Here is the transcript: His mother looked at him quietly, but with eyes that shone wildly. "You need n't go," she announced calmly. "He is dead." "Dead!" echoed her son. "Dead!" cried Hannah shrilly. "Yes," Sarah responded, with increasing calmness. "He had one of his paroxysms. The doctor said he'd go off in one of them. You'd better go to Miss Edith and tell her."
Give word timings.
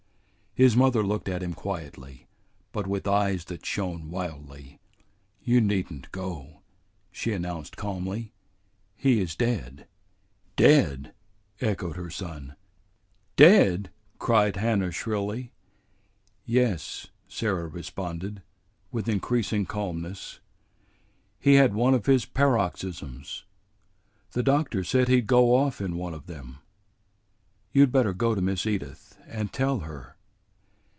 His 0.53 0.75
mother 0.75 1.01
looked 1.01 1.29
at 1.29 1.41
him 1.43 1.53
quietly, 1.53 2.27
but 2.73 2.85
with 2.85 3.07
eyes 3.07 3.45
that 3.45 3.65
shone 3.65 4.09
wildly. 4.11 4.81
"You 5.41 5.61
need 5.61 5.89
n't 5.89 6.11
go," 6.11 6.59
she 7.09 7.31
announced 7.31 7.77
calmly. 7.77 8.33
"He 8.97 9.21
is 9.21 9.33
dead." 9.33 9.87
"Dead!" 10.57 11.13
echoed 11.61 11.95
her 11.95 12.09
son. 12.09 12.57
"Dead!" 13.37 13.91
cried 14.19 14.57
Hannah 14.57 14.91
shrilly. 14.91 15.53
"Yes," 16.45 17.07
Sarah 17.29 17.67
responded, 17.69 18.41
with 18.91 19.07
increasing 19.07 19.65
calmness. 19.65 20.41
"He 21.39 21.53
had 21.53 21.73
one 21.73 21.93
of 21.93 22.07
his 22.07 22.25
paroxysms. 22.25 23.45
The 24.33 24.43
doctor 24.43 24.83
said 24.83 25.07
he'd 25.07 25.27
go 25.27 25.55
off 25.55 25.79
in 25.79 25.95
one 25.95 26.13
of 26.13 26.25
them. 26.27 26.57
You'd 27.71 27.93
better 27.93 28.11
go 28.13 28.35
to 28.35 28.41
Miss 28.41 28.65
Edith 28.65 29.17
and 29.29 29.53
tell 29.53 29.79
her." 29.79 30.17